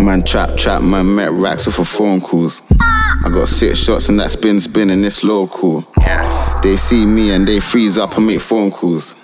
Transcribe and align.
Man 0.00 0.22
trap 0.24 0.56
trap, 0.56 0.82
man 0.82 1.14
met 1.14 1.30
racks 1.30 1.68
off 1.68 1.78
of 1.78 1.86
phone 1.88 2.20
calls. 2.20 2.60
I 3.24 3.28
got 3.32 3.48
six 3.48 3.78
shots 3.78 4.08
and 4.08 4.18
that 4.18 4.32
spin 4.32 4.58
spin 4.60 4.90
in 4.90 5.00
this 5.00 5.22
local. 5.22 5.84
Yes. 5.98 6.56
They 6.62 6.76
see 6.76 7.06
me 7.06 7.30
and 7.30 7.46
they 7.46 7.60
freeze 7.60 7.96
up 7.96 8.16
and 8.16 8.26
make 8.26 8.40
phone 8.40 8.72
calls. 8.72 9.14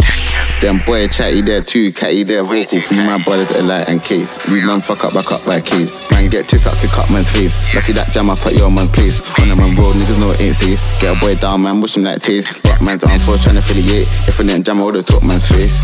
Them 0.63 0.79
boy 0.87 1.09
chatty 1.09 1.41
there 1.41 1.61
too, 1.61 1.91
catty 1.91 2.23
there 2.23 2.45
vocal. 2.45 2.81
Free 2.81 3.05
my 3.05 3.21
brothers 3.25 3.51
a 3.51 3.65
light 3.65 3.89
and 3.89 4.01
case. 4.01 4.49
Leave 4.49 4.65
man 4.65 4.81
fuck 4.81 5.03
up, 5.03 5.13
back 5.13 5.33
up 5.33 5.45
by 5.45 5.61
case. 5.61 5.91
Man 6.13 6.31
get 6.31 6.49
twist 6.49 6.69
up, 6.69 6.79
kick 6.79 6.97
up 6.97 7.11
man's 7.11 7.29
face. 7.29 7.59
Lucky 7.75 7.91
that 7.91 8.13
jam 8.13 8.31
up 8.31 8.39
at 8.47 8.55
your 8.55 8.71
man's 8.71 8.91
place. 8.91 9.19
On 9.43 9.51
a 9.51 9.57
man 9.57 9.75
road, 9.75 9.97
niggas 9.97 10.21
know 10.21 10.31
it 10.31 10.41
ain't 10.41 10.55
safe. 10.55 10.79
Get 11.01 11.17
a 11.17 11.21
boy 11.21 11.35
down, 11.35 11.63
man, 11.63 11.81
wish 11.81 11.97
him 11.97 12.05
like 12.05 12.23
taste. 12.23 12.63
Black 12.63 12.81
man's 12.81 13.03
on 13.03 13.19
four 13.19 13.39
trying 13.39 13.57
to 13.57 13.59
affiliate. 13.59 14.07
If 14.31 14.39
I 14.39 14.45
didn't 14.45 14.65
jam, 14.65 14.79
I 14.79 14.85
would've 14.85 15.05
took 15.05 15.25
man's 15.25 15.49
face. 15.49 15.83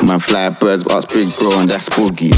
Man 0.00 0.20
fly 0.20 0.48
birds, 0.48 0.82
but 0.82 0.94
us 0.94 1.04
big 1.12 1.28
bro 1.36 1.60
and 1.60 1.68
that's 1.68 1.84
spooky. 1.84 2.32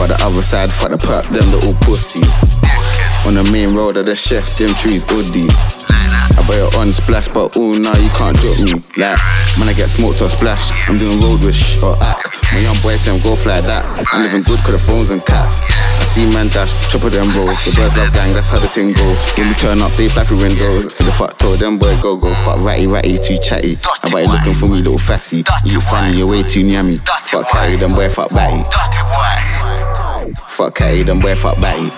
For 0.00 0.08
the 0.08 0.16
other 0.24 0.40
side, 0.40 0.72
for 0.72 0.88
the 0.88 0.96
perp, 0.96 1.28
them 1.28 1.52
little 1.52 1.74
pussies. 1.84 2.32
On 3.28 3.34
the 3.34 3.44
main 3.52 3.74
road 3.74 3.98
of 3.98 4.06
the 4.06 4.16
chef, 4.16 4.56
them 4.56 4.72
trees 4.72 5.04
woody. 5.12 5.52
Buy 6.50 6.66
it 6.66 6.74
on 6.74 6.92
splash, 6.92 7.28
but 7.28 7.56
oh 7.56 7.78
nah, 7.78 7.94
you 7.94 8.10
can't 8.10 8.36
drop 8.36 8.58
me. 8.58 8.82
Like, 8.98 9.22
man, 9.54 9.70
I 9.70 9.72
get 9.72 9.88
smoked 9.88 10.20
or 10.20 10.28
splash. 10.28 10.74
I'm 10.90 10.98
doing 10.98 11.22
road 11.22 11.44
wish 11.44 11.80
or 11.80 11.94
act. 12.02 12.26
My 12.52 12.58
young 12.58 12.74
boy 12.82 12.96
tell 12.98 13.14
him 13.14 13.22
go 13.22 13.36
fly 13.36 13.60
that. 13.60 13.86
I'm 14.10 14.22
living 14.26 14.42
good 14.42 14.58
cause 14.66 14.72
the 14.72 14.78
phones 14.78 15.10
and 15.10 15.24
cats. 15.24 15.62
I 15.62 16.04
see 16.10 16.26
man 16.26 16.48
dash, 16.48 16.74
chopper 16.90 17.08
them 17.08 17.30
rolls. 17.38 17.54
The 17.62 17.70
birds 17.78 17.96
love 17.96 18.12
gang, 18.12 18.34
that's 18.34 18.50
how 18.50 18.58
the 18.58 18.66
thing 18.66 18.92
go. 18.92 19.06
When 19.38 19.46
we 19.46 19.54
turn 19.54 19.80
up, 19.80 19.92
they 19.92 20.08
fly 20.08 20.24
through 20.24 20.42
windows. 20.42 20.88
The 20.98 21.14
fuck 21.14 21.38
told 21.38 21.60
them 21.60 21.78
boy 21.78 21.94
go 22.02 22.16
go. 22.16 22.34
Fuck 22.34 22.58
ratty 22.66 22.88
ratty, 22.88 23.18
too 23.18 23.38
chatty. 23.38 23.78
I 24.02 24.10
bet 24.10 24.26
you 24.26 24.32
looking 24.32 24.54
for 24.54 24.66
me, 24.66 24.82
little 24.82 24.98
fassy. 24.98 25.44
You 25.64 25.80
funny, 25.80 26.18
you're 26.18 26.26
way 26.26 26.42
too 26.42 26.66
yummy. 26.66 26.98
Fuck 27.30 27.46
catty, 27.46 27.76
them 27.76 27.94
boy 27.94 28.08
fuck 28.08 28.30
batty. 28.30 28.66
Fuck 30.48 30.74
catty, 30.74 31.04
them 31.04 31.20
boy 31.20 31.36
fuck 31.36 31.60
batty. 31.60 31.94